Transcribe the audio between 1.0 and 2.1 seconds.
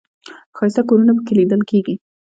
په کې لیدل کېږي.